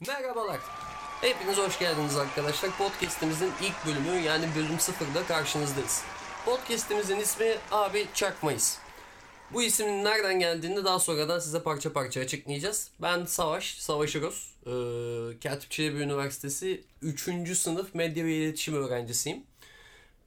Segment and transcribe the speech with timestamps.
[0.00, 0.60] Merhabalar.
[1.20, 2.70] Hepiniz hoş geldiniz arkadaşlar.
[2.78, 6.02] Podcast'imizin ilk bölümü yani bölüm sıfırda karşınızdayız.
[6.44, 8.78] Podcast'imizin ismi Abi Çakmayız.
[9.52, 12.90] Bu ismin nereden geldiğini daha sonradan size parça parça açıklayacağız.
[13.02, 14.48] Ben Savaş, Savaş Eros.
[14.66, 17.56] Ee, Katip Çelebi Üniversitesi 3.
[17.58, 19.44] sınıf medya ve iletişim öğrencisiyim.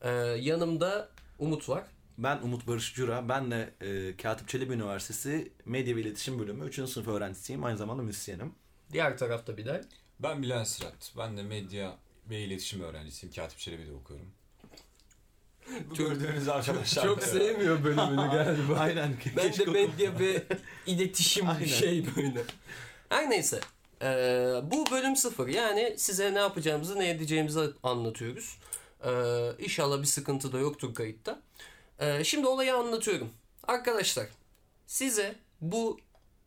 [0.02, 0.10] Ee,
[0.40, 1.10] yanımda
[1.40, 1.84] Umut var.
[2.18, 3.30] Ben Umut Barış Cura.
[3.30, 6.76] Ben de e, Katip Çelebi Üniversitesi Medya ve İletişim Bölümü 3.
[6.76, 7.64] sınıf öğrencisiyim.
[7.64, 8.54] Aynı zamanda müzisyenim.
[8.92, 9.84] Diğer tarafta Bilal.
[10.20, 11.14] Ben Bilal Sırat.
[11.18, 11.98] Ben de medya
[12.30, 13.36] ve iletişim öğrencisiyim.
[13.36, 14.32] Katip Çelebi'de okuyorum.
[15.90, 17.04] Bu gördüğünüz arkadaşlar.
[17.04, 18.76] Çok sevmiyor bölümünü galiba.
[18.80, 19.16] Aynen.
[19.38, 20.44] Ben de medya ve
[20.86, 21.66] iletişim Aynen.
[21.66, 22.44] şey böyle.
[23.10, 23.60] Her neyse.
[24.02, 24.06] Ee,
[24.64, 25.48] bu bölüm sıfır.
[25.48, 28.58] Yani size ne yapacağımızı ne edeceğimizi anlatıyoruz.
[29.06, 31.42] Ee, inşallah bir sıkıntı da yoktur kayıtta.
[32.00, 33.30] Ee, şimdi olayı anlatıyorum.
[33.68, 34.26] Arkadaşlar
[34.88, 36.00] size bu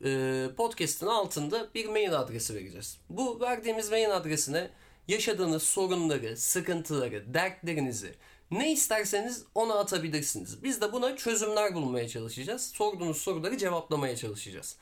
[0.05, 2.99] e, podcast'ın altında bir mail adresi vereceğiz.
[3.11, 4.71] Bu verdiğimiz mail adresine
[5.09, 8.15] yaşadığınız sorunları, sıkıntıları, dertlerinizi
[8.51, 10.65] ne isterseniz ona atabilirsiniz.
[10.65, 12.71] Biz de buna çözümler bulmaya çalışacağız.
[12.75, 14.77] Sorduğunuz soruları cevaplamaya çalışacağız.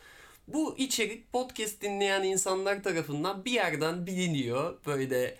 [0.48, 4.78] Bu içerik podcast dinleyen insanlar tarafından bir yerden biliniyor.
[4.86, 5.36] Böyle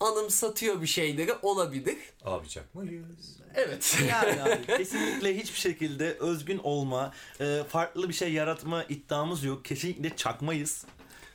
[0.00, 1.96] anımsatıyor bir şeyleri olabilir.
[2.24, 3.38] Abi çakmayız.
[3.54, 3.98] Evet.
[4.08, 9.64] Yani abi, kesinlikle hiçbir şekilde özgün olma, e, farklı bir şey yaratma iddiamız yok.
[9.64, 10.84] Kesinlikle çakmayız.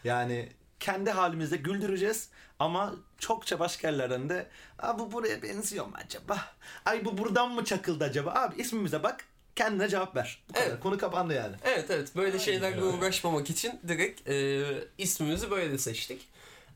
[0.04, 4.48] Yani kendi halimizde güldüreceğiz ama çokça başka yerlerden de
[4.80, 6.40] Aa, bu buraya benziyor mu acaba?
[6.86, 8.32] Ay bu buradan mı çakıldı acaba?
[8.32, 10.44] Abi ismimize bak kendine cevap ver.
[10.50, 10.68] Bu kadar.
[10.68, 10.80] Evet.
[10.80, 11.56] Konu kapandı yani.
[11.64, 12.98] Evet evet böyle şeylerle öyle.
[12.98, 14.64] uğraşmamak için direkt e,
[14.98, 16.28] ismimizi böyle seçtik.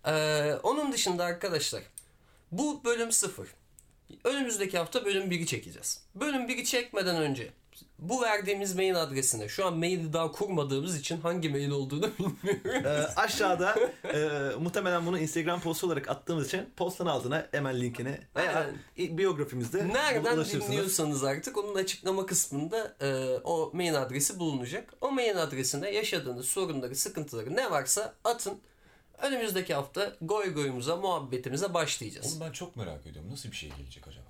[0.08, 1.84] E, onun dışında arkadaşlar
[2.52, 3.48] bu bölüm sıfır.
[4.24, 6.02] Önümüzdeki hafta bölüm 1'i çekeceğiz.
[6.16, 7.54] Bölüm 1'i çekmeden önce
[8.00, 12.86] bu verdiğimiz mail adresine şu an maili daha kurmadığımız için hangi mail olduğunu bilmiyorum.
[12.86, 18.70] Ee, aşağıda e, muhtemelen bunu Instagram postu olarak attığımız için postun altına hemen linkini veya
[18.98, 24.94] biyografimizde Nereden dinliyorsanız artık onun açıklama kısmında e, o mail adresi bulunacak.
[25.02, 28.60] O mail adresine yaşadığınız sorunları, sıkıntıları ne varsa atın.
[29.22, 32.28] Önümüzdeki hafta goy goyumuza, muhabbetimize başlayacağız.
[32.32, 33.32] Oğlum ben çok merak ediyorum.
[33.32, 34.26] Nasıl bir şey gelecek acaba?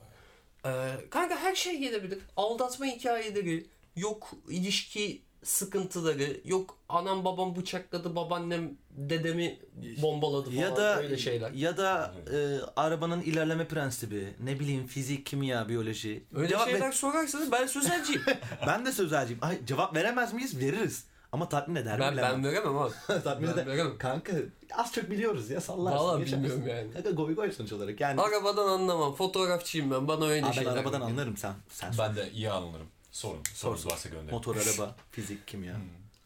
[0.66, 2.20] Ee, kanka her şey gelebilir.
[2.38, 3.66] Aldatma hikayeleri,
[3.96, 9.60] yok ilişki sıkıntıları, yok anam babam bıçakladı, babaannem dedemi
[10.02, 11.52] bombaladı falan ya da böyle şeyler.
[11.52, 12.38] ya da e,
[12.76, 16.24] arabanın ilerleme prensibi, ne bileyim fizik, kimya, biyoloji.
[16.36, 18.22] Öyle Cevap şeyler ver- sorarsanız ben sözelciyim.
[18.68, 19.40] ben de sözelciyim.
[19.44, 20.60] Ay cevap veremez miyiz?
[20.60, 21.06] Veririz.
[21.38, 22.44] Ama tatmin eder mi ben, bilemem.
[22.44, 22.94] ben veremem abi.
[23.24, 23.68] tatmin ben eder.
[23.68, 23.98] veremem.
[23.98, 24.34] Kanka
[24.76, 26.20] az çok biliyoruz ya sallarsın.
[26.20, 26.44] Geçersin.
[26.44, 26.94] bilmiyorum yani.
[26.94, 28.02] Kanka goy goy sonuç olarak.
[28.02, 29.16] Yani Arabadan anlamam.
[29.16, 30.08] Fotoğrafçıyım ben.
[30.08, 30.72] Bana öyle Aa, ben şeyler.
[30.72, 31.10] arabadan geliyor.
[31.10, 31.54] anlarım sen.
[31.70, 32.88] Sen Ben de iyi anlarım.
[33.12, 33.40] Sorun.
[33.54, 34.32] Sorunuz varsa gönderin.
[34.32, 35.76] Motor, araba, fizik, kimya.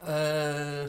[0.08, 0.86] Ee,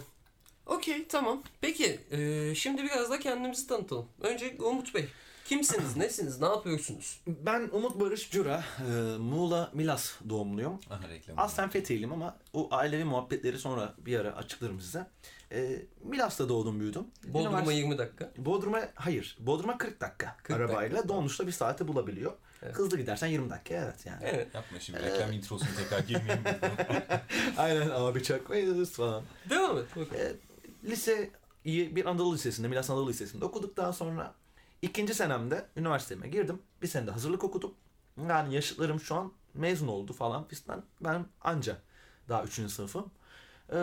[0.66, 1.42] Okey tamam.
[1.60, 4.06] Peki e, şimdi biraz da kendimizi tanıtalım.
[4.20, 5.06] Önce Umut Bey.
[5.44, 7.20] Kimsiniz, nesiniz, ne yapıyorsunuz?
[7.26, 10.80] Ben Umut Barış Cura, e, Muğla Milas doğumluyum.
[10.90, 11.38] Aha reklam.
[11.38, 15.06] Aslen Fethiye'liyim ama o ailevi muhabbetleri sonra bir ara açıklarım size.
[15.52, 17.04] E, Milas'ta doğdum büyüdüm.
[17.24, 18.32] Bodrum'a Üniversite- 20 dakika.
[18.38, 19.36] Bodrum'a hayır.
[19.40, 20.96] Bodrum'a 40 dakika 40 arabayla.
[20.96, 21.08] dakika.
[21.08, 22.32] Dolmuşta bir saate bulabiliyor.
[22.62, 22.74] Evet.
[22.76, 24.22] Hızlı gidersen 20 dakika evet yani.
[24.24, 24.54] Evet.
[24.54, 26.44] Yapma şimdi reklam introsunu tekrar girmeyeyim.
[27.56, 29.22] Aynen abi çakmayız falan.
[29.50, 29.84] Devam et.
[29.96, 30.16] bakalım.
[30.16, 30.32] E,
[30.90, 31.30] lise
[31.64, 34.34] bir Anadolu Lisesi'nde, Milas Anadolu Lisesi'nde okuduktan sonra
[34.82, 36.62] ikinci senemde üniversiteme girdim.
[36.82, 37.74] Bir sene de hazırlık okudum.
[38.28, 40.84] Yani yaşıtlarım şu an mezun oldu falan fistan.
[41.00, 41.76] Ben anca
[42.28, 43.10] daha üçüncü sınıfım.
[43.72, 43.78] E,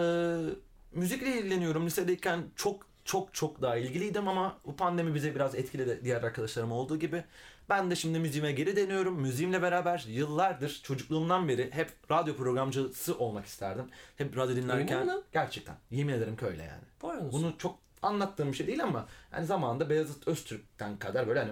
[0.91, 1.85] müzikle ilgileniyorum.
[1.85, 6.99] Lisedeyken çok çok çok daha ilgiliydim ama bu pandemi bize biraz etkiledi diğer arkadaşlarım olduğu
[6.99, 7.23] gibi.
[7.69, 9.21] Ben de şimdi müziğime geri dönüyorum.
[9.21, 13.85] Müziğimle beraber yıllardır çocukluğumdan beri hep radyo programcısı olmak isterdim.
[14.17, 16.83] Hep radyo dinlerken gerçekten yemin ederim ki öyle yani.
[17.31, 21.51] Bunu çok anlattığım bir şey değil ama hani zamanında Beyazıt Öztürk'ten kadar böyle hani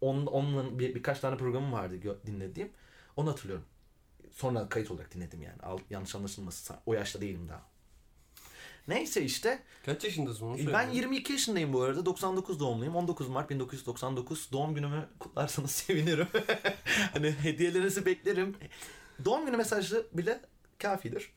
[0.00, 2.72] onun, onun bir, birkaç tane programım vardı dinlediğim.
[3.16, 3.64] Onu hatırlıyorum.
[4.32, 5.62] Sonra kayıt olarak dinledim yani.
[5.62, 6.76] Al, yanlış anlaşılmasın.
[6.86, 7.62] O yaşta değilim daha.
[8.88, 9.62] Neyse işte.
[9.86, 10.72] Kaç yaşındasın onu söyle.
[10.72, 12.06] Ben 22 yaşındayım bu arada.
[12.06, 12.96] 99 doğumluyum.
[12.96, 14.52] 19 Mart 1999.
[14.52, 16.28] Doğum günümü kutlarsanız sevinirim.
[17.12, 18.56] hani hediyelerinizi beklerim.
[19.24, 20.40] Doğum günü mesajı bile
[20.78, 21.32] kafidir.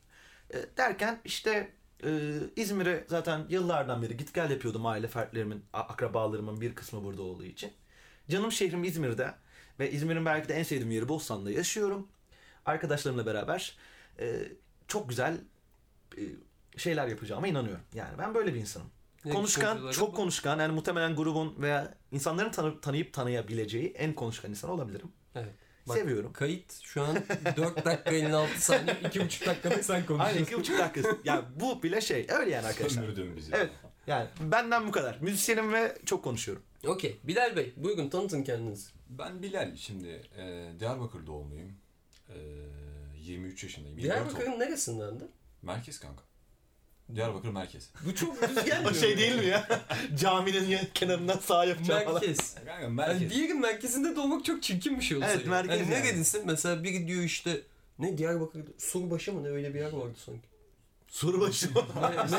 [0.54, 1.72] E, derken işte
[2.04, 7.44] e, İzmir'e zaten yıllardan beri git gel yapıyordum aile fertlerimin, akrabalarımın bir kısmı burada olduğu
[7.44, 7.72] için.
[8.28, 9.34] Canım şehrim İzmir'de
[9.78, 12.08] ve İzmir'in belki de en sevdiğim yeri Bostan'da yaşıyorum.
[12.66, 13.76] Arkadaşlarımla beraber
[14.20, 14.48] e,
[14.88, 15.40] çok güzel
[16.16, 16.22] e,
[16.76, 17.84] şeyler yapacağıma inanıyorum.
[17.94, 18.90] Yani ben böyle bir insanım.
[19.24, 20.16] Ne konuşkan, çok bu?
[20.16, 20.58] konuşkan.
[20.58, 25.12] Yani muhtemelen grubun veya insanların tanı- tanıyıp tanıyabileceği en konuşkan insan olabilirim.
[25.34, 25.54] Evet.
[25.86, 26.32] Seviyorum.
[26.32, 27.16] Kayıt şu an
[27.56, 30.42] 4 dakika 56 saniye 2,5 dakikalık sen Aynen konuşuyorsun.
[30.42, 31.16] iki buçuk dakika.
[31.24, 32.26] yani bu bile şey.
[32.28, 33.02] Öyle yani arkadaşlar.
[33.02, 33.52] Sömürdün bizi.
[33.54, 33.70] Evet.
[34.06, 35.18] Yani benden bu kadar.
[35.20, 36.62] Müzisyenim ve çok konuşuyorum.
[36.86, 37.20] Okey.
[37.24, 38.90] Bilal Bey buyurun tanıtın kendinizi.
[39.08, 41.72] Ben Bilal şimdi e, Diyarbakır doğumluyum.
[42.28, 42.36] E,
[43.18, 43.98] 23 yaşındayım.
[43.98, 44.28] 24 oldum.
[44.36, 45.24] Diyarbakır'ın neresinden de?
[45.62, 46.22] Merkez kanka.
[47.14, 47.90] Diyarbakır merkez.
[48.06, 48.90] Bu çok düz gelmiyor.
[48.90, 49.68] O şey değil mi ya?
[50.18, 52.20] Caminin yan- kenarından sağ yapacağım falan.
[52.20, 52.54] Merkez.
[52.54, 53.30] Kanka Yani merkez.
[53.30, 55.26] bir yerin merkezinde doğmak çok çirkin bir şey olsa.
[55.26, 55.50] Evet, gerek.
[55.50, 56.04] merkez Hani yani.
[56.04, 56.42] nerelisin?
[56.46, 57.60] Mesela biri diyor işte
[57.98, 60.49] ne Diyarbakır'da Surbaşı mı ne öyle bir yer vardı sanki.
[62.30, 62.38] Ne,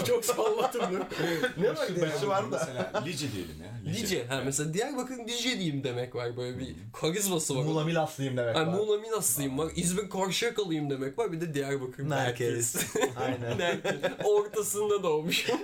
[0.00, 1.62] ne, çok salladım ne?
[1.62, 2.58] ne var Surbaşı var da.
[2.58, 3.92] Mesela Lice diyelim ya.
[3.92, 4.26] Lice.
[4.26, 7.62] Ha mesela Diyarbakır'ın Lice diyeyim demek var böyle bir karizması var.
[7.64, 8.74] Muğla Milaslıyım demek Yani var.
[8.74, 9.72] Muğla Minaslıyım var.
[9.76, 11.32] İzmir Karşıyaka'lıyım demek var.
[11.32, 12.74] Bir de Diyarbakır merkez.
[12.74, 13.16] Merkez.
[13.16, 13.56] Aynen.
[13.56, 13.94] Merkez.
[14.24, 15.58] Ortasında doğmuşum.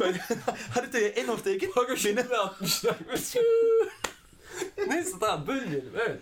[0.00, 0.18] Böyle
[0.74, 1.74] haritaya en ortaya git.
[1.74, 2.96] Paraşütle atmışlar.
[4.88, 5.92] Neyse tamam bölmeyelim.
[6.06, 6.20] Evet.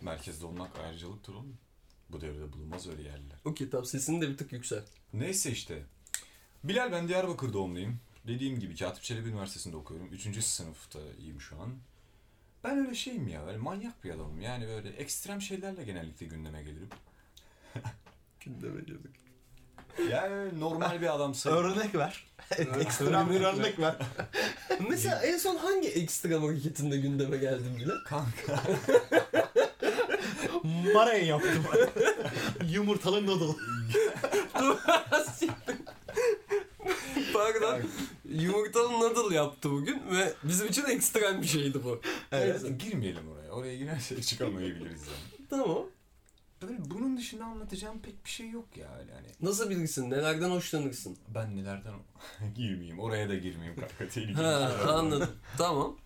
[0.00, 1.56] Merkezde olmak ayrıcalıktır oğlum.
[2.10, 3.38] Bu devrede bulunmaz öyle yerler.
[3.44, 4.84] Okey tamam sesini de bir tık yüksel.
[5.12, 5.82] Neyse işte.
[6.64, 8.00] Bilal ben Diyarbakır doğumluyum.
[8.26, 10.08] Dediğim gibi Katip Çelebi Üniversitesi'nde okuyorum.
[10.12, 11.74] Üçüncü sınıftayım şu an.
[12.64, 14.40] Ben öyle şeyim ya, böyle manyak bir adamım.
[14.40, 16.88] Yani böyle ekstrem şeylerle genellikle gündeme gelirim.
[18.40, 19.16] Gündeme geldik.
[20.10, 21.50] Yani normal bir adamsa...
[21.56, 22.26] Örnek ver.
[22.58, 23.96] Ekstrem bir örnek ver.
[24.88, 27.92] Mesela en son hangi ekstrem hareketinde gündeme geldin bile?
[28.06, 28.62] Kanka.
[30.94, 31.64] Marayn yaptım.
[32.70, 33.54] Yumurtalı noodle.
[37.32, 37.80] Pardon.
[38.24, 42.00] Yumurtalı noodle yaptı bugün ve bizim için ekstrem bir şeydi bu.
[42.32, 42.62] Evet.
[42.62, 42.76] Neyse.
[42.76, 43.50] Girmeyelim oraya.
[43.50, 45.46] Oraya girersek çıkamayabiliriz yani.
[45.50, 45.84] Tamam.
[46.62, 49.26] Böyle bunun dışında anlatacağım pek bir şey yok ya öyle hani.
[49.40, 50.10] Nasıl birisin?
[50.10, 51.16] Nelerden hoşlanırsın?
[51.34, 51.92] Ben nelerden
[52.54, 52.98] girmeyeyim.
[52.98, 54.08] Oraya da girmeyeyim kanka.
[54.14, 54.34] Tehlikeli.
[54.36, 55.30] Ha anladım.
[55.58, 55.96] tamam.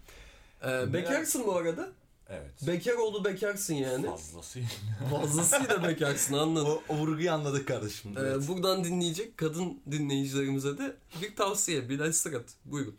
[0.64, 1.88] Ee, bekarsın bu arada.
[2.32, 2.66] Evet.
[2.66, 4.06] Bekar oldu bekarsın yani.
[4.10, 4.68] Fazlasıyla.
[5.10, 6.68] Fazlasıyla bekarsın anladım.
[6.68, 8.16] O, o vurguyu anladık kardeşim.
[8.16, 8.48] Ee, Evet.
[8.48, 11.88] buradan dinleyecek kadın dinleyicilerimize de bir tavsiye.
[11.88, 12.44] Bilal Sırat.
[12.64, 12.94] Buyurun.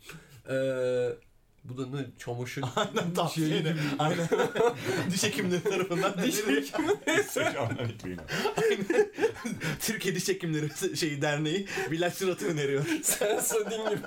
[0.50, 1.08] Ee,
[1.64, 2.06] bu da ne?
[2.18, 2.64] Çamaşır.
[2.76, 3.74] Aynen tavsiye şey gibi.
[3.98, 4.28] Aynen.
[5.10, 6.22] Diş hekimleri tarafından.
[6.22, 7.56] Diş hekimi neyse.
[9.80, 12.84] Türkiye Diş Hekimleri şeyi derneği Bilal Sırat'ı öneriyor.
[13.02, 14.02] Sen söylediğin gibi.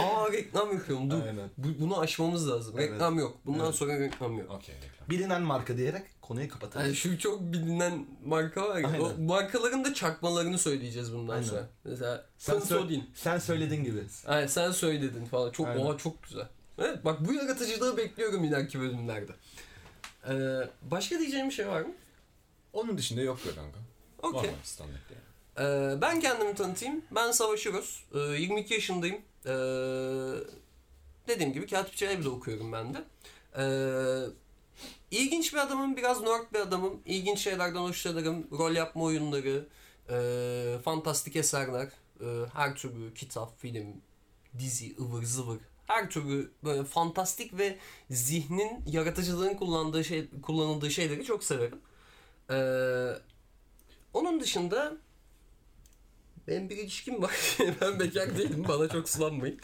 [0.00, 1.10] Aa reklam yapıyorum.
[1.10, 1.22] Dur.
[1.26, 1.50] Aynen.
[1.58, 2.74] Bu- bunu aşmamız lazım.
[2.78, 2.92] Evet.
[2.92, 3.36] Reklam yok.
[3.46, 3.74] Bundan Evet.
[3.74, 4.50] sonra reklam yok.
[4.50, 5.08] Okey reklam.
[5.10, 6.86] Bilinen marka diyerek konuyu kapatalım.
[6.86, 8.88] Yani şu çok bilinen marka var ya.
[9.00, 9.20] O Aynen.
[9.22, 11.46] markaların da çakmalarını söyleyeceğiz bundan Aynen.
[11.46, 11.68] sonra.
[11.84, 13.98] Mesela Sen, sö- sen söylediğin gibi.
[14.26, 15.50] Ay sen söyledin falan.
[15.50, 15.80] Çok Aynen.
[15.80, 16.48] oha çok güzel.
[16.78, 19.32] Evet bak bu yaratıcılığı bekliyorum ileriki bölümlerde.
[20.28, 20.34] Ee,
[20.82, 21.92] başka diyeceğim bir şey var mı?
[22.74, 23.78] Onun dışında yok be kanka.
[24.22, 24.50] Okey.
[24.50, 25.24] Normal standart yani.
[25.58, 27.02] Ee, ben kendimi tanıtayım.
[27.10, 28.00] Ben Savaş Yunus.
[28.14, 29.16] Ee, 22 yaşındayım.
[29.46, 29.50] Ee,
[31.28, 33.04] dediğim gibi Katip Çelebi'de okuyorum ben de.
[33.58, 33.64] Ee,
[35.10, 37.00] ilginç bir adamım, biraz nerd bir adamım.
[37.06, 38.46] İlginç şeylerden hoşlanırım.
[38.52, 39.66] Rol yapma oyunları,
[40.10, 41.88] e, fantastik eserler,
[42.20, 43.86] e, her türlü kitap, film,
[44.58, 45.58] dizi, ıvır zıvır.
[45.86, 47.78] Her türlü böyle fantastik ve
[48.10, 51.78] zihnin yaratıcılığın kullandığı şey kullanıldığı şeyleri çok severim.
[52.50, 53.10] Ee,
[54.12, 54.96] onun dışında
[56.48, 57.58] benim bir ilişkim var.
[57.80, 58.64] ben bekar değilim.
[58.68, 59.60] Bana çok sulanmayın.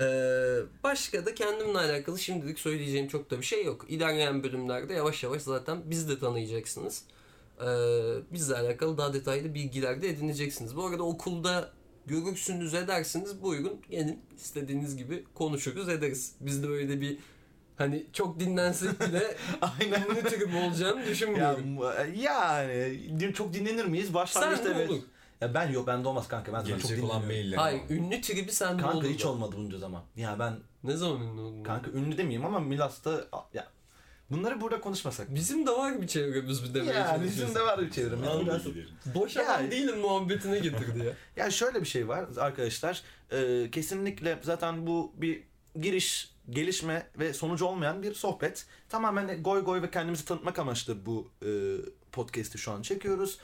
[0.00, 3.86] Ee, başka da kendimle alakalı şimdilik söyleyeceğim çok da bir şey yok.
[3.88, 7.04] İlerleyen bölümlerde yavaş yavaş zaten biz de tanıyacaksınız.
[7.60, 7.64] Ee,
[8.32, 10.76] bizle alakalı daha detaylı bilgiler de edineceksiniz.
[10.76, 11.72] Bu arada okulda
[12.06, 13.42] görürsünüz edersiniz.
[13.42, 16.34] Buyurun gelin istediğiniz gibi konuşuruz ederiz.
[16.40, 17.18] Biz de öyle bir
[17.78, 19.36] hani çok dinlensek bile
[19.80, 20.02] Aynen.
[20.10, 21.78] ünlü trip olacağını Ya, düşünmüyorum.
[22.16, 24.14] yani din- çok dinlenir miyiz?
[24.14, 24.90] Başlangıçta Sen evet.
[24.90, 25.00] olur?
[25.40, 26.52] Ya ben yok bende olmaz kanka.
[26.52, 27.50] Ben zaten çok Gelecek olan dinlemiyorum.
[27.50, 27.56] mailler.
[27.58, 29.28] Hayır ünlü tribi sende Kanka olur hiç da.
[29.28, 30.02] olmadı bunca zaman.
[30.16, 31.62] Ya ben Ne zaman ünlü oldun?
[31.62, 33.66] kanka ünlü demeyeyim ama Milas'ta ya
[34.30, 35.34] bunları burada konuşmasak.
[35.34, 38.24] Bizim de var bir çevremiz bir demeye Ya bizim de var bir çevrem.
[38.24, 38.62] Ya, biraz-
[39.14, 41.12] Boş adam Ya- değilim muhabbetine getirdi ya.
[41.44, 43.02] Ya şöyle bir şey var arkadaşlar.
[43.32, 45.42] Ee, kesinlikle zaten bu bir
[45.80, 48.66] giriş, gelişme ve sonucu olmayan bir sohbet.
[48.88, 51.50] Tamamen de goy goy ve kendimizi tanıtmak amaçlı bu e,
[52.12, 53.40] podcast'i şu an çekiyoruz.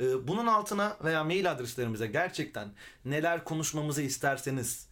[0.00, 2.68] E, bunun altına veya mail adreslerimize gerçekten
[3.04, 4.90] neler konuşmamızı isterseniz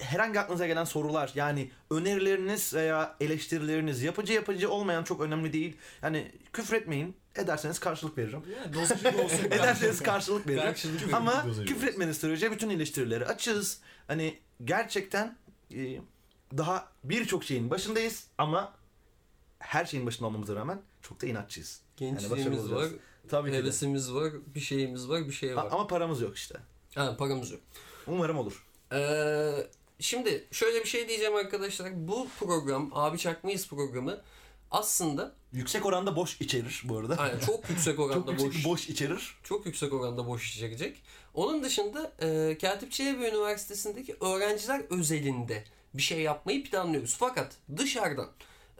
[0.00, 5.76] herhangi aklınıza gelen sorular yani önerileriniz veya eleştirileriniz yapıcı yapıcı olmayan çok önemli değil.
[6.02, 7.16] Yani küfür etmeyin.
[7.36, 8.42] Ederseniz karşılık veririm.
[8.64, 8.98] Yani olsun.
[9.46, 10.62] Ederseniz karşılık veririm.
[10.62, 11.14] Karşılık.
[11.14, 11.92] Ama Dozajı küfür olsun.
[11.92, 13.80] etmeniz sürece bütün eleştirileri açığız.
[14.06, 15.36] Hani gerçekten
[15.74, 16.00] e,
[16.56, 18.72] daha birçok şeyin başındayız ama
[19.58, 21.80] her şeyin başında olmamıza rağmen çok da inatçıyız.
[21.96, 22.88] Gençliğimiz başarılı var.
[23.28, 23.58] Tabii ki de.
[23.58, 25.68] hevesimiz var, bir şeyimiz var, bir şey var.
[25.70, 26.54] ama paramız yok işte.
[26.94, 27.60] Ha, paramız yok.
[28.06, 28.66] Umarım olur.
[28.92, 29.66] Ee,
[30.00, 32.08] şimdi şöyle bir şey diyeceğim arkadaşlar.
[32.08, 34.22] Bu program, Abi Çakmayız programı
[34.70, 37.26] aslında Yüksek oranda boş içerir bu arada.
[37.28, 39.38] yani çok yüksek oranda Çok yüksek boş, boş içerir.
[39.42, 41.02] çok yüksek oranda boş içerecek.
[41.34, 45.64] Onun dışında e, Katip Çelebi Üniversitesi'ndeki öğrenciler özelinde
[45.98, 47.16] bir şey yapmayı planlıyoruz.
[47.18, 48.28] Fakat dışarıdan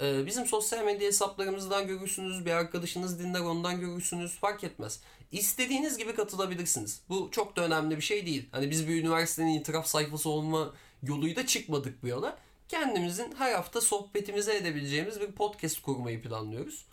[0.03, 5.01] e, bizim sosyal medya hesaplarımızdan görürsünüz, bir arkadaşınız dinler ondan görürsünüz fark etmez.
[5.33, 7.01] İstediğiniz gibi katılabilirsiniz.
[7.09, 8.49] Bu çok da önemli bir şey değil.
[8.53, 12.39] Hani biz bir üniversitenin itiraf sayfası olma yoluyla çıkmadık bu yola.
[12.69, 16.85] Kendimizin her hafta sohbetimize edebileceğimiz bir podcast kurmayı planlıyoruz.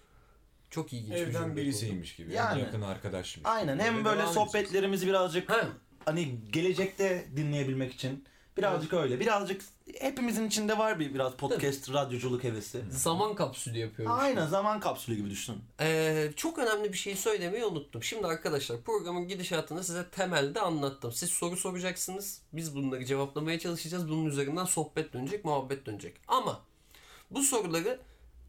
[0.70, 1.56] Çok ilginç bir Evden cümle kurdu.
[1.56, 2.34] birisiymiş gibi.
[2.34, 2.60] Yani.
[2.60, 2.62] Yani.
[2.62, 3.46] Yakın arkadaşmış.
[3.46, 3.84] Aynen gibi.
[3.86, 5.68] hem böyle sohbetlerimizi birazcık Ha.
[6.06, 8.25] hani gelecekte dinleyebilmek için
[8.57, 9.19] birazcık öyle.
[9.19, 9.62] Birazcık
[10.00, 12.83] hepimizin içinde var bir biraz podcast, radyoculuk hevesi.
[12.89, 14.15] Zaman kapsülü yapıyoruz.
[14.19, 15.55] Aynen zaman kapsülü gibi düşün.
[15.79, 18.03] Ee, çok önemli bir şey söylemeyi unuttum.
[18.03, 21.12] Şimdi arkadaşlar programın gidişatını size temelde anlattım.
[21.12, 22.41] Siz soru soracaksınız.
[22.53, 24.10] Biz bunları cevaplamaya çalışacağız.
[24.10, 26.15] Bunun üzerinden sohbet dönecek, muhabbet dönecek.
[26.27, 26.62] Ama
[27.31, 28.00] bu soruları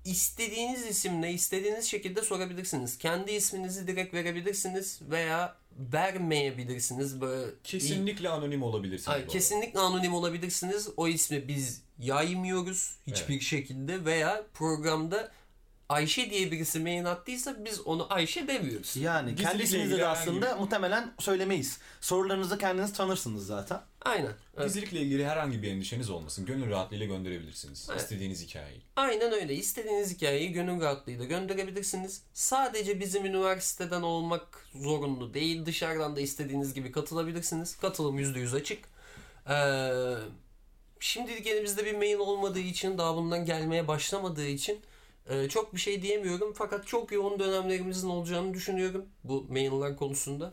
[0.04, 2.98] istediğiniz isimle, istediğiniz şekilde sorabilirsiniz.
[2.98, 5.56] Kendi isminizi direkt verebilirsiniz veya
[5.92, 7.20] vermeyebilirsiniz.
[7.20, 9.08] Böyle Kesinlikle anonim olabilirsiniz.
[9.08, 10.88] Ay, kesinlikle anonim olabilirsiniz.
[10.96, 15.32] O ismi biz yaymıyoruz hiçbir şekilde veya programda
[15.88, 18.96] Ayşe diye birisi mail attıysa biz onu Ayşe demiyoruz.
[18.96, 21.78] Yani kendi isminizi de aslında muhtemelen söylemeyiz.
[22.00, 23.80] Sorularınızı kendiniz tanırsınız zaten.
[24.04, 24.32] Aynen.
[24.56, 24.66] Evet.
[24.66, 26.46] Gizlilikle ilgili herhangi bir endişeniz olmasın.
[26.46, 27.88] Gönül rahatlığıyla gönderebilirsiniz.
[27.90, 28.00] Evet.
[28.00, 28.80] İstediğiniz hikayeyi.
[28.96, 29.54] Aynen öyle.
[29.54, 32.22] İstediğiniz hikayeyi gönül rahatlığıyla gönderebilirsiniz.
[32.32, 35.66] Sadece bizim üniversiteden olmak zorunlu değil.
[35.66, 37.76] Dışarıdan da istediğiniz gibi katılabilirsiniz.
[37.76, 38.84] Katılım %100 açık.
[39.50, 39.90] Ee,
[41.00, 44.80] şimdilik elimizde bir mail olmadığı için daha bundan gelmeye başlamadığı için
[45.28, 46.52] e, çok bir şey diyemiyorum.
[46.52, 50.52] Fakat çok yoğun dönemlerimizin olacağını düşünüyorum bu mailler konusunda.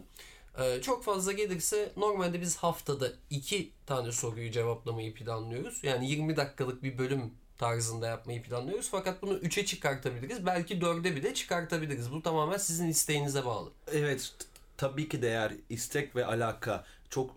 [0.59, 5.83] Ee, çok fazla gelirse normalde biz haftada iki tane soruyu cevaplamayı planlıyoruz.
[5.83, 8.89] Yani 20 dakikalık bir bölüm tarzında yapmayı planlıyoruz.
[8.91, 10.45] Fakat bunu 3'e çıkartabiliriz.
[10.45, 12.11] Belki 4'e bile çıkartabiliriz.
[12.11, 13.69] Bu tamamen sizin isteğinize bağlı.
[13.91, 14.33] Evet
[14.77, 17.35] tabii ki değer, istek ve alaka çok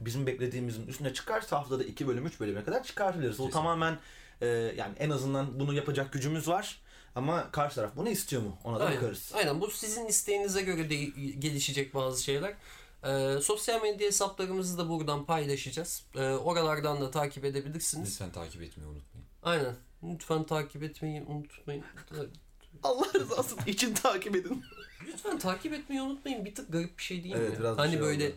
[0.00, 3.40] bizim beklediğimizin üstüne çıkarsa haftada 2 bölüm 3 bölüme kadar çıkartabiliriz.
[3.40, 3.52] O Kesin.
[3.52, 3.98] tamamen
[4.40, 6.80] e, yani en azından bunu yapacak gücümüz var.
[7.14, 8.58] Ama karşı taraf bunu istiyor mu?
[8.64, 8.96] Ona da Aynen.
[8.96, 9.32] bakarız.
[9.34, 9.60] Aynen.
[9.60, 10.94] Bu sizin isteğinize göre de
[11.38, 12.54] gelişecek bazı şeyler.
[13.04, 16.02] Ee, sosyal medya hesaplarımızı da buradan paylaşacağız.
[16.16, 18.08] Ee, oralardan da takip edebilirsiniz.
[18.10, 19.26] Lütfen takip etmeyi unutmayın.
[19.42, 19.74] Aynen.
[20.02, 21.84] Lütfen takip etmeyi unutmayın.
[22.82, 24.64] Allah rızası için takip edin.
[25.06, 26.44] Lütfen takip etmeyi unutmayın.
[26.44, 27.58] Bir tık garip bir şey değil Evet, mi?
[27.58, 28.34] biraz bir hani şey böyle oldu.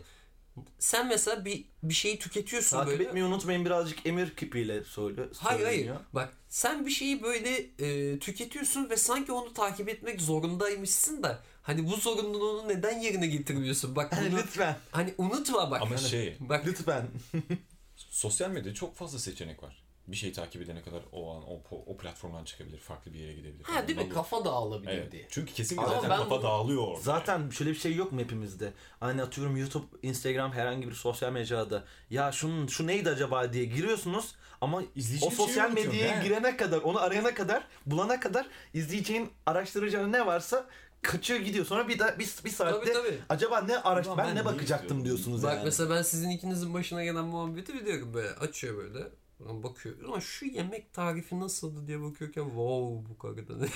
[0.78, 3.04] Sen mesela bir bir şeyi tüketiyorsun takip böyle.
[3.04, 5.22] etmeyi unutmayın birazcık emir kipiyle söyle.
[5.38, 5.92] Hayır hayır.
[6.12, 11.86] Bak sen bir şeyi böyle e, tüketiyorsun ve sanki onu takip etmek zorundaymışsın da hani
[11.86, 13.96] bu zorunluluğunu neden yerine getirmiyorsun?
[13.96, 14.76] Bak Hani bunu, lütfen.
[14.90, 15.82] hani unutma bak.
[15.82, 17.06] Ama Hani- şey, bak Lütfen.
[17.96, 19.83] sosyal medyada çok fazla seçenek var.
[20.08, 23.32] Bir şeyi takip edene kadar o an o, po- o platformdan çıkabilir, farklı bir yere
[23.32, 23.64] gidebilir.
[23.64, 24.04] ha değil mi?
[24.04, 24.14] Olur.
[24.14, 25.12] Kafa dağılabilir Evet.
[25.12, 25.26] diye.
[25.30, 27.00] Çünkü kesinlikle Ama zaten ben kafa dağılıyor orada.
[27.00, 28.72] Zaten şöyle bir şey yok mu hepimizde?
[29.00, 34.34] Hani atıyorum YouTube, Instagram herhangi bir sosyal mecrada ya şunun şu neydi acaba diye giriyorsunuz
[34.60, 36.24] ama İzleyeceğin o şeyi sosyal unutuyorsun, medyaya he.
[36.24, 40.66] girene kadar, onu arayana kadar, bulana kadar izleyeceğin, araştıracağın ne varsa
[41.02, 41.66] kaçıyor gidiyor.
[41.66, 43.18] Sonra bir da bir, bir saatte Tabii tabii.
[43.28, 45.64] acaba ne araş Ulan ben, ben ne bakacaktım diyorsunuz Bak yani.
[45.64, 48.98] mesela ben sizin ikinizin başına gelen muhabbeti biliyorum böyle açıyor böyle
[49.40, 49.94] Ulan bakıyor.
[50.04, 53.68] Ama şu yemek tarifi nasıldı diye bakıyorken wow bu kadar ne?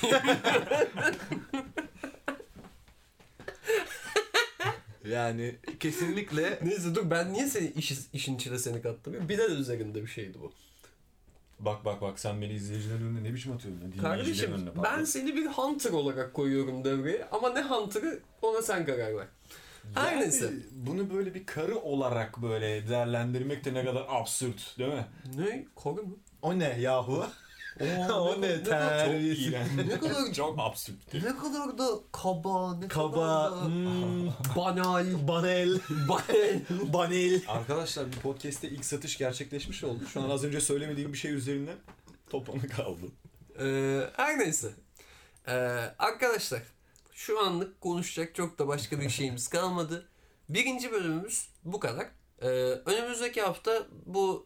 [5.09, 9.29] Yani kesinlikle Neyse dur ben niye seni iş, işin içine seni kattım?
[9.29, 10.51] Bilal üzerinde bir şeydi bu.
[11.59, 13.81] Bak bak bak sen beni izleyicilerin önüne ne biçim atıyorsun?
[13.81, 18.85] Dinleyicilerin Kardeşim önüne, ben seni bir hunter olarak koyuyorum devreye ama ne hunter'ı ona sen
[18.85, 19.27] karar ver.
[19.95, 20.53] Her Yani neyse.
[20.71, 25.05] Bunu böyle bir karı olarak böyle değerlendirmek de ne kadar absürt değil mi?
[25.35, 25.65] Ne?
[25.83, 26.15] Karı mı?
[26.41, 27.25] o ne yahu?
[28.13, 29.53] o ne terbiyesiz.
[29.87, 31.13] Ne kadar Çok absürt.
[31.13, 36.59] ne kadar da kaba, ne Kaba, kadar da hmm, banal, banel, banal.
[36.93, 37.41] banel.
[37.47, 39.99] Arkadaşlar bu podcast'te ilk satış gerçekleşmiş oldu.
[40.13, 41.71] Şu an az önce söylemediğim bir şey üzerine
[42.29, 43.05] topanı kaldı.
[43.59, 44.67] Ee, her neyse.
[45.47, 45.51] Ee,
[45.99, 46.61] arkadaşlar
[47.19, 50.07] şu anlık konuşacak çok da başka bir şeyimiz kalmadı.
[50.49, 52.07] Birinci bölümümüz bu kadar.
[52.41, 52.47] Ee,
[52.85, 54.45] önümüzdeki hafta bu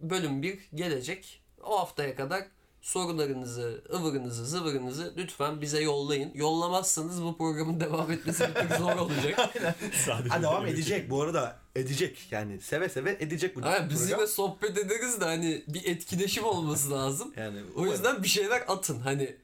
[0.00, 1.42] bölüm 1 gelecek.
[1.62, 2.46] O haftaya kadar
[2.82, 6.30] sorularınızı, ıvırınızı, zıvırınızı lütfen bize yollayın.
[6.34, 9.50] Yollamazsanız bu programın devam etmesi bir tık zor olacak.
[10.06, 11.60] Sadece Ha, devam edecek bu arada.
[11.76, 14.18] Edecek yani seve seve edecek bu Ha, biz program.
[14.20, 17.32] yine sohbet ederiz de hani bir etkileşim olması lazım.
[17.36, 19.00] Yani O yüzden bir şeyler atın.
[19.00, 19.36] Hani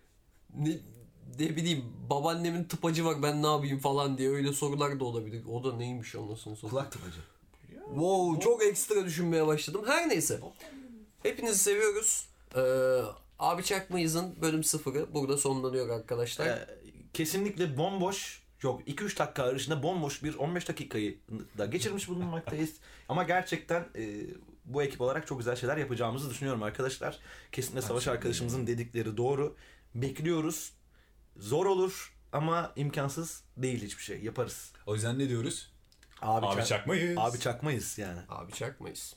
[0.55, 0.79] ne,
[1.39, 5.45] ne bileyim babaannemin tıpacı var ben ne yapayım falan diye öyle sorular da olabilir.
[5.53, 6.71] O da neymiş anasını satayım.
[6.71, 7.21] kulak tıpacı.
[7.89, 9.83] Wow çok ekstra düşünmeye başladım.
[9.87, 10.41] Her neyse.
[11.23, 12.29] Hepinizi seviyoruz.
[12.57, 12.61] Ee,
[13.39, 16.47] Abi Çakmayız'ın bölüm sıfırı burada sonlanıyor arkadaşlar.
[16.47, 16.69] Ee,
[17.13, 21.19] kesinlikle bomboş yok 2-3 dakika arasında bomboş bir 15 dakikayı
[21.59, 22.71] da geçirmiş bulunmaktayız.
[23.09, 24.27] Ama gerçekten e,
[24.65, 27.19] bu ekip olarak çok güzel şeyler yapacağımızı düşünüyorum arkadaşlar.
[27.53, 29.57] Kesinlikle Savaş arkadaşımızın dedikleri doğru.
[29.95, 30.73] Bekliyoruz.
[31.41, 34.21] Zor olur ama imkansız değil hiçbir şey.
[34.23, 34.73] Yaparız.
[34.87, 35.73] O yüzden ne diyoruz?
[36.23, 37.19] Abi, Abi çak- çakmayız.
[37.19, 38.21] Abi çakmayız yani.
[38.29, 39.17] Abi Çakmayız.